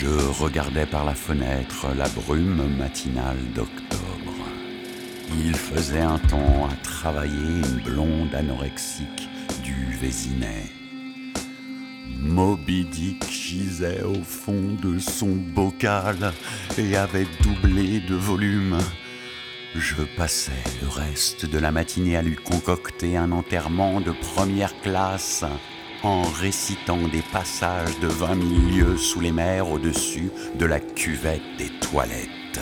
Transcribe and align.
Je 0.00 0.42
regardais 0.42 0.86
par 0.86 1.04
la 1.04 1.14
fenêtre 1.14 1.88
la 1.94 2.08
brume 2.08 2.74
matinale 2.78 3.36
d'octobre. 3.54 4.46
Il 5.44 5.54
faisait 5.54 6.00
un 6.00 6.18
temps 6.18 6.68
à 6.70 6.74
travailler 6.82 7.36
une 7.36 7.82
blonde 7.84 8.34
anorexique 8.34 9.28
du 9.62 9.94
Vésinet. 10.00 10.72
Moby 12.18 12.86
Dick 12.86 13.30
gisait 13.30 14.02
au 14.02 14.22
fond 14.24 14.74
de 14.82 14.98
son 14.98 15.36
bocal 15.36 16.32
et 16.78 16.96
avait 16.96 17.28
doublé 17.42 18.00
de 18.00 18.14
volume. 18.14 18.78
Je 19.74 20.02
passais 20.16 20.64
le 20.80 20.88
reste 20.88 21.44
de 21.44 21.58
la 21.58 21.72
matinée 21.72 22.16
à 22.16 22.22
lui 22.22 22.36
concocter 22.36 23.18
un 23.18 23.32
enterrement 23.32 24.00
de 24.00 24.12
première 24.12 24.80
classe 24.80 25.44
en 26.02 26.22
récitant 26.22 27.08
des 27.08 27.22
passages 27.32 27.98
de 28.00 28.06
vingt 28.06 28.34
mille 28.34 28.78
lieues 28.78 28.96
sous 28.96 29.20
les 29.20 29.32
mers 29.32 29.70
au-dessus 29.70 30.30
de 30.58 30.64
la 30.64 30.80
cuvette 30.80 31.42
des 31.58 31.70
toilettes. 31.80 32.60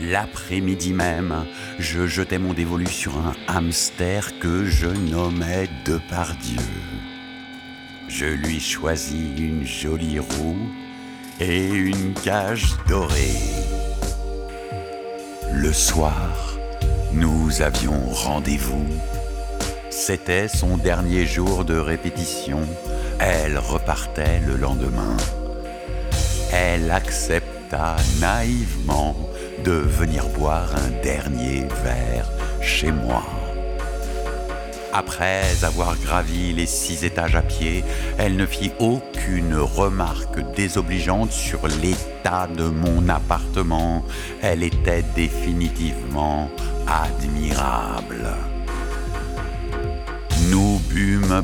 L'après-midi 0.00 0.92
même, 0.92 1.46
je 1.78 2.06
jetais 2.06 2.38
mon 2.38 2.52
dévolu 2.52 2.86
sur 2.86 3.16
un 3.16 3.34
hamster 3.48 4.38
que 4.40 4.66
je 4.66 4.88
nommais 4.88 5.68
Depardieu. 5.86 6.60
Je 8.08 8.26
lui 8.26 8.60
choisis 8.60 9.38
une 9.38 9.66
jolie 9.66 10.18
roue 10.18 10.68
et 11.40 11.68
une 11.68 12.12
cage 12.12 12.76
dorée. 12.88 13.40
Le 15.52 15.72
soir, 15.72 16.58
nous 17.12 17.62
avions 17.62 18.00
rendez-vous. 18.10 18.86
C'était 19.98 20.46
son 20.46 20.76
dernier 20.76 21.24
jour 21.24 21.64
de 21.64 21.78
répétition. 21.78 22.60
Elle 23.18 23.56
repartait 23.56 24.40
le 24.46 24.54
lendemain. 24.54 25.16
Elle 26.52 26.90
accepta 26.90 27.96
naïvement 28.20 29.16
de 29.64 29.72
venir 29.72 30.28
boire 30.28 30.68
un 30.76 31.02
dernier 31.02 31.66
verre 31.82 32.28
chez 32.60 32.92
moi. 32.92 33.24
Après 34.92 35.44
avoir 35.62 35.96
gravi 35.96 36.52
les 36.52 36.66
six 36.66 37.02
étages 37.02 37.34
à 37.34 37.42
pied, 37.42 37.82
elle 38.18 38.36
ne 38.36 38.44
fit 38.44 38.72
aucune 38.78 39.56
remarque 39.56 40.40
désobligeante 40.54 41.32
sur 41.32 41.66
l'état 41.68 42.46
de 42.54 42.64
mon 42.64 43.08
appartement. 43.08 44.04
Elle 44.42 44.62
était 44.62 45.04
définitivement 45.14 46.50
admirable. 46.86 48.36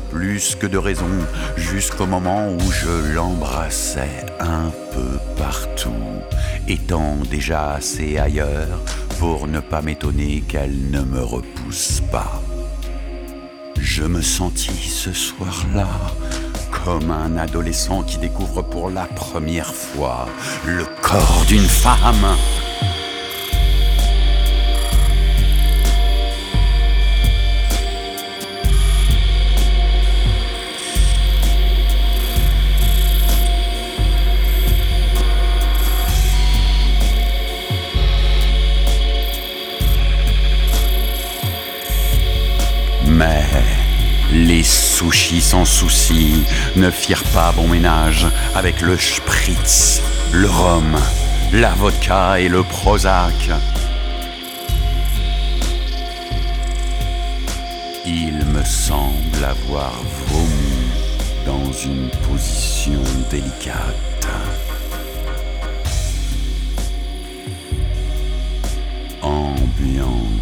Plus 0.09 0.55
que 0.55 0.67
de 0.67 0.77
raison 0.77 1.09
jusqu'au 1.57 2.05
moment 2.05 2.47
où 2.47 2.71
je 2.71 3.13
l'embrassais 3.13 4.25
un 4.39 4.71
peu 4.91 5.19
partout, 5.37 5.91
étant 6.67 7.17
déjà 7.29 7.73
assez 7.73 8.17
ailleurs 8.17 8.79
pour 9.19 9.47
ne 9.47 9.59
pas 9.59 9.81
m'étonner 9.81 10.43
qu'elle 10.47 10.91
ne 10.91 11.01
me 11.01 11.21
repousse 11.21 12.01
pas. 12.11 12.41
Je 13.79 14.03
me 14.03 14.21
sentis 14.21 14.89
ce 14.89 15.13
soir-là 15.13 15.89
comme 16.71 17.11
un 17.11 17.37
adolescent 17.37 18.03
qui 18.03 18.17
découvre 18.17 18.61
pour 18.61 18.89
la 18.89 19.05
première 19.05 19.73
fois 19.73 20.27
le 20.65 20.85
corps 21.01 21.43
d'une 21.47 21.67
femme. 21.67 22.37
Mais 43.13 43.45
les 44.31 44.63
sushis 44.63 45.41
sans 45.41 45.65
souci 45.65 46.43
ne 46.75 46.89
firent 46.89 47.23
pas 47.25 47.51
bon 47.51 47.67
ménage 47.67 48.25
avec 48.55 48.81
le 48.81 48.97
spritz, 48.97 50.01
le 50.31 50.49
rhum, 50.49 50.97
la 51.51 51.69
vodka 51.75 52.39
et 52.39 52.47
le 52.47 52.63
Prozac. 52.63 53.51
Il 58.05 58.43
me 58.45 58.63
semble 58.63 59.43
avoir 59.43 59.93
vomi 60.27 60.89
dans 61.45 61.71
une 61.71 62.09
position 62.27 63.03
délicate. 63.29 64.27
Ambiance. 69.21 70.32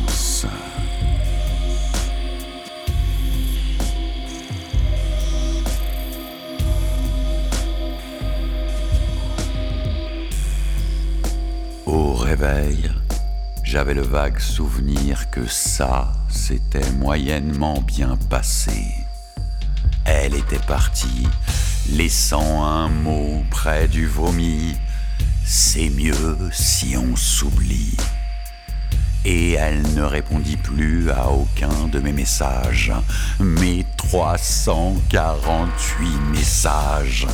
J'avais 13.64 13.94
le 13.94 14.04
vague 14.04 14.40
souvenir 14.40 15.30
que 15.32 15.46
ça 15.48 16.14
s'était 16.30 16.90
moyennement 16.92 17.82
bien 17.82 18.18
passé. 18.30 18.86
Elle 20.06 20.36
était 20.36 20.66
partie, 20.66 21.28
laissant 21.90 22.64
un 22.64 22.88
mot 22.88 23.44
près 23.50 23.90
du 23.90 24.08
vomi. 24.08 24.78
C'est 25.44 25.90
mieux 25.90 26.38
si 26.54 26.96
on 26.96 27.18
s'oublie. 27.18 27.98
Et 29.26 29.52
elle 29.54 29.82
ne 29.94 30.04
répondit 30.04 30.58
plus 30.58 31.12
à 31.12 31.32
aucun 31.32 31.88
de 31.92 32.00
mes 32.00 32.14
messages, 32.14 32.94
mes 33.40 33.86
348 33.98 36.06
messages. 36.32 37.28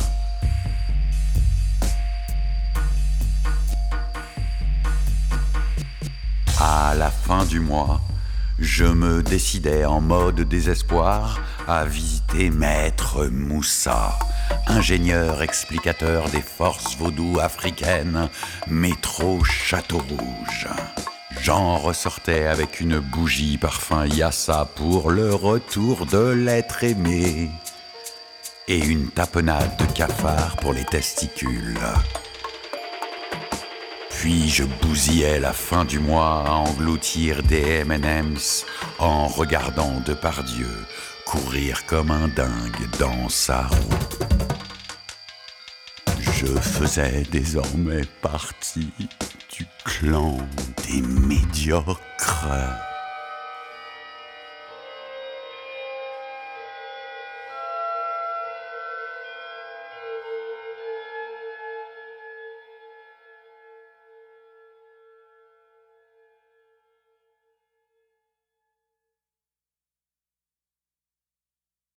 À 6.60 6.92
la 6.96 7.10
fin 7.12 7.44
du 7.44 7.60
mois, 7.60 8.00
je 8.58 8.84
me 8.84 9.22
décidai 9.22 9.84
en 9.84 10.00
mode 10.00 10.40
désespoir 10.40 11.40
à 11.68 11.84
visiter 11.84 12.50
Maître 12.50 13.26
Moussa, 13.26 14.18
ingénieur 14.66 15.40
explicateur 15.40 16.28
des 16.30 16.40
forces 16.40 16.96
vaudou 16.96 17.38
africaines, 17.38 18.28
métro 18.66 19.44
Château 19.44 19.98
Rouge. 19.98 20.66
J'en 21.40 21.76
ressortais 21.76 22.46
avec 22.46 22.80
une 22.80 22.98
bougie 22.98 23.56
parfum 23.56 24.06
Yassa 24.06 24.68
pour 24.74 25.12
le 25.12 25.32
retour 25.32 26.06
de 26.06 26.30
l'être 26.30 26.82
aimé 26.82 27.50
et 28.66 28.78
une 28.78 29.10
tapenade 29.10 29.76
de 29.78 29.86
cafard 29.92 30.56
pour 30.56 30.72
les 30.72 30.84
testicules. 30.84 31.78
Puis 34.20 34.48
je 34.48 34.64
bousillais 34.64 35.38
la 35.38 35.52
fin 35.52 35.84
du 35.84 36.00
mois 36.00 36.42
à 36.44 36.50
engloutir 36.50 37.40
des 37.44 37.84
M&M's 37.86 38.66
en 38.98 39.28
regardant 39.28 40.00
Depardieu 40.04 40.66
courir 41.24 41.86
comme 41.86 42.10
un 42.10 42.26
dingue 42.26 42.90
dans 42.98 43.28
sa 43.28 43.68
roue? 43.68 43.78
Je 46.20 46.46
faisais 46.46 47.22
désormais 47.30 48.02
partie 48.20 48.92
du 49.56 49.64
clan 49.84 50.36
des 50.88 51.00
médiocres. 51.00 52.87